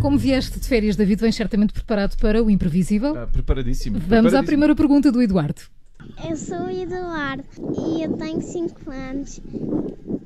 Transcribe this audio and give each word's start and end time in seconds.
Como 0.00 0.18
vieste 0.18 0.58
de 0.58 0.66
férias, 0.66 0.96
David, 0.96 1.20
vens 1.20 1.36
certamente 1.36 1.72
preparado 1.72 2.16
para 2.16 2.42
o 2.42 2.50
imprevisível? 2.50 3.16
Ah, 3.16 3.26
preparadíssimo. 3.26 3.98
Vamos 3.98 4.08
à 4.08 4.10
preparadíssimo. 4.10 4.46
primeira 4.46 4.74
pergunta 4.74 5.12
do 5.12 5.22
Eduardo. 5.22 5.60
Eu 6.28 6.36
sou 6.36 6.62
o 6.62 6.70
Eduardo 6.70 7.44
e 7.78 8.02
eu 8.02 8.12
tenho 8.14 8.40
5 8.40 8.90
anos 8.90 9.40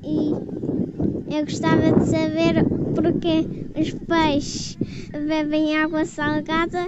e 0.03 1.35
eu 1.35 1.45
gostava 1.45 1.99
de 1.99 2.05
saber 2.05 2.63
porque 2.95 3.45
os 3.79 3.91
peixes 3.91 4.77
bebem 5.11 5.77
água 5.77 6.05
salgada 6.05 6.87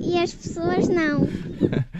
e 0.00 0.18
as 0.18 0.34
pessoas 0.34 0.88
não. 0.88 1.26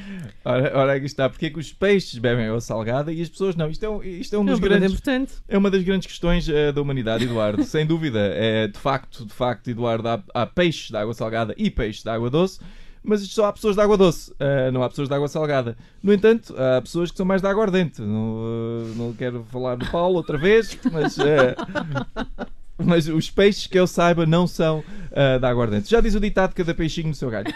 Ora, 0.48 0.78
ora, 0.78 0.92
aqui 0.94 1.06
está. 1.06 1.28
Porque 1.28 1.46
é 1.46 1.50
que 1.50 1.58
os 1.58 1.72
peixes 1.72 2.18
bebem 2.18 2.46
água 2.46 2.60
salgada 2.60 3.12
e 3.12 3.20
as 3.20 3.28
pessoas 3.28 3.56
não? 3.56 3.68
Isto 3.68 3.84
é 3.84 3.88
um, 3.90 4.02
isto 4.02 4.36
é 4.36 4.38
um 4.38 4.42
É 4.42 4.44
dos 4.46 4.54
uma 4.54 4.60
pergunta 4.60 4.78
grandes. 4.80 4.92
importante. 4.92 5.32
É 5.48 5.58
uma 5.58 5.70
das 5.70 5.82
grandes 5.82 6.06
questões 6.06 6.48
eh, 6.48 6.70
da 6.70 6.80
humanidade, 6.80 7.24
Eduardo. 7.24 7.64
Sem 7.64 7.84
dúvida. 7.84 8.20
É, 8.32 8.68
de 8.68 8.78
facto, 8.78 9.26
de 9.26 9.32
facto, 9.32 9.68
Eduardo, 9.68 10.08
há, 10.08 10.22
há 10.32 10.46
peixes 10.46 10.90
de 10.90 10.96
água 10.96 11.12
salgada 11.14 11.52
e 11.58 11.68
peixes 11.70 12.02
de 12.04 12.10
água 12.10 12.30
doce, 12.30 12.60
mas 13.02 13.22
isto 13.22 13.34
só 13.34 13.46
há 13.46 13.52
pessoas 13.52 13.74
de 13.74 13.82
água 13.82 13.96
doce, 13.96 14.32
eh, 14.38 14.70
não 14.70 14.82
há 14.84 14.88
pessoas 14.88 15.08
de 15.08 15.14
água 15.14 15.26
salgada. 15.28 15.76
No 16.02 16.12
entanto, 16.12 16.54
há 16.56 16.80
pessoas 16.80 17.10
que 17.10 17.16
são 17.16 17.26
mais 17.26 17.42
de 17.42 17.48
água 17.48 17.64
ardente. 17.64 18.00
Não, 18.00 18.38
eh, 18.40 18.92
não 18.96 19.12
quero 19.12 19.44
falar 19.50 19.74
do 19.76 19.86
Paulo 19.90 20.16
outra 20.16 20.38
vez, 20.38 20.78
mas. 20.92 21.18
eh, 21.18 21.56
Mas 22.78 23.08
os 23.08 23.30
peixes 23.30 23.66
que 23.66 23.78
eu 23.78 23.86
saiba 23.86 24.26
não 24.26 24.46
são 24.46 24.84
eh, 25.16 25.38
de 25.38 25.46
água 25.46 25.64
ardente. 25.64 25.90
Já 25.90 25.98
diz 26.02 26.14
o 26.14 26.20
ditado: 26.20 26.54
cada 26.54 26.74
peixinho 26.74 27.08
no 27.08 27.14
seu 27.14 27.30
galho. 27.30 27.46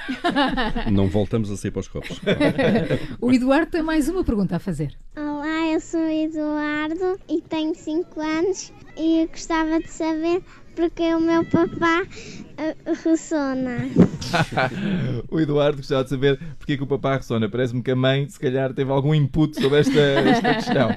Não 0.91 1.09
voltamos 1.09 1.51
a 1.51 1.57
sair 1.59 1.71
para 1.71 1.81
os 1.81 1.89
copos. 1.89 2.19
O 3.21 3.31
Eduardo 3.31 3.71
tem 3.71 3.83
mais 3.83 4.09
uma 4.09 4.25
pergunta 4.25 4.57
a 4.57 4.59
fazer. 4.59 4.95
Olá, 5.15 5.67
eu 5.71 5.81
sou 5.81 6.01
o 6.01 6.09
Eduardo 6.09 7.19
e 7.29 7.43
tenho 7.43 7.75
5 7.75 8.19
anos 8.19 8.73
e 8.97 9.23
eu 9.23 9.29
gostava 9.29 9.79
de 9.79 9.91
saber 9.91 10.43
porque 10.75 11.03
o 11.15 11.21
meu 11.21 11.45
papá 11.45 12.03
eh, 12.57 12.77
ressona. 13.05 13.91
o 15.31 15.39
Eduardo 15.39 15.77
gostava 15.79 16.05
de 16.05 16.11
saber 16.11 16.39
porque 16.59 16.73
é 16.73 16.77
que 16.79 16.83
o 16.83 16.87
papá 16.87 17.17
ressona. 17.17 17.49
Parece-me 17.49 17.83
que 17.83 17.91
a 17.91 17.97
mãe, 17.97 18.27
se 18.27 18.41
calhar, 18.41 18.73
teve 18.73 18.91
algum 18.91 19.15
input 19.15 19.61
sobre 19.61 19.81
esta, 19.81 20.01
esta 20.01 20.55
questão. 20.55 20.97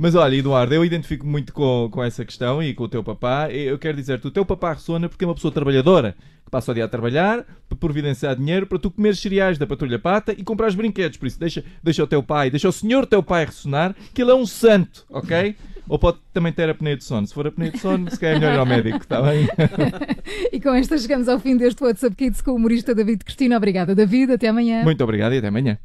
Mas 0.00 0.14
olha, 0.14 0.36
Eduardo, 0.36 0.72
eu 0.72 0.84
identifico 0.84 1.26
muito 1.26 1.52
com, 1.52 1.88
com 1.90 2.04
essa 2.04 2.24
questão 2.24 2.62
e 2.62 2.72
com 2.72 2.84
o 2.84 2.88
teu 2.88 3.02
papá. 3.02 3.50
Eu 3.50 3.76
quero 3.76 3.96
dizer-te, 3.96 4.28
o 4.28 4.30
teu 4.30 4.46
papá 4.46 4.74
ressona 4.74 5.08
porque 5.08 5.24
é 5.24 5.28
uma 5.28 5.34
pessoa 5.34 5.52
trabalhadora 5.52 6.14
que 6.44 6.50
passa 6.52 6.70
o 6.70 6.74
dia 6.74 6.84
a 6.84 6.88
trabalhar 6.88 7.44
para 7.68 7.76
providenciar 7.76 8.36
dinheiro 8.36 8.64
para 8.64 8.78
tu 8.78 8.92
comer 8.92 9.16
cereais 9.16 9.58
da 9.58 9.66
patrulha 9.66 9.98
pata 9.98 10.32
e 10.32 10.44
comprar 10.44 10.68
os 10.68 10.76
brinquedos. 10.76 11.18
Por 11.18 11.26
isso, 11.26 11.40
deixa, 11.40 11.64
deixa 11.82 12.04
o 12.04 12.06
teu 12.06 12.22
pai, 12.22 12.48
deixa 12.48 12.68
o 12.68 12.72
senhor 12.72 13.06
teu 13.06 13.24
pai 13.24 13.44
ressonar, 13.44 13.92
que 14.14 14.22
ele 14.22 14.30
é 14.30 14.34
um 14.36 14.46
santo, 14.46 15.04
ok? 15.10 15.56
Ou 15.88 15.98
pode 15.98 16.18
também 16.32 16.52
ter 16.52 16.70
apneia 16.70 16.96
de 16.96 17.02
sono. 17.02 17.26
Se 17.26 17.34
for 17.34 17.48
apneia 17.48 17.72
de 17.72 17.78
sono, 17.78 18.08
se 18.08 18.20
calhar 18.20 18.36
é 18.36 18.38
melhor 18.38 18.54
ir 18.54 18.58
ao 18.58 18.66
médico, 18.66 18.98
está 18.98 19.20
bem? 19.20 19.48
E 20.52 20.60
com 20.60 20.74
esta 20.74 20.96
chegamos 20.98 21.28
ao 21.28 21.40
fim 21.40 21.56
deste 21.56 21.82
WhatsApp 21.82 22.14
Kids 22.14 22.40
com 22.40 22.52
o 22.52 22.56
humorista 22.56 22.94
David 22.94 23.24
Cristina. 23.24 23.56
Obrigada, 23.56 23.94
David. 23.94 24.32
Até 24.32 24.48
amanhã. 24.48 24.84
Muito 24.84 25.02
obrigado 25.02 25.32
e 25.32 25.38
até 25.38 25.48
amanhã. 25.48 25.78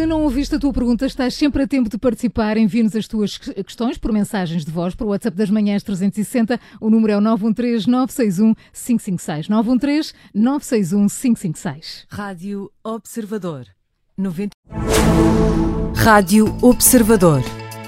Se 0.00 0.06
não 0.06 0.22
ouviste 0.22 0.54
a 0.54 0.58
tua 0.58 0.72
pergunta, 0.72 1.04
estás 1.04 1.34
sempre 1.34 1.62
a 1.62 1.66
tempo 1.66 1.90
de 1.90 1.98
participar. 1.98 2.56
Envie-nos 2.56 2.96
as 2.96 3.06
tuas 3.06 3.36
que- 3.36 3.52
questões 3.62 3.98
por 3.98 4.10
mensagens 4.10 4.64
de 4.64 4.70
voz 4.70 4.94
para 4.94 5.06
o 5.06 5.10
WhatsApp 5.10 5.36
das 5.36 5.50
manhãs 5.50 5.82
360. 5.82 6.58
O 6.80 6.88
número 6.88 7.12
é 7.12 7.18
o 7.18 7.20
913-961-556. 7.20 10.14
913-961-556. 10.34 12.06
Rádio 12.08 12.72
Observador. 12.82 13.66
90... 14.16 14.52
Rádio 15.96 16.56
Observador. 16.62 17.42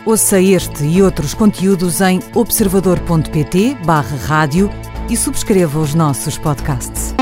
Ouça 0.05 0.39
este 0.39 0.85
e 0.85 1.01
outros 1.01 1.33
conteúdos 1.33 2.03
em 2.03 2.21
observador.pt 2.35 3.75
barra 3.87 4.19
rádio 4.19 4.69
e 5.09 5.17
subscreva 5.17 5.81
os 5.81 5.95
nossos 5.95 6.37
podcasts. 6.37 7.15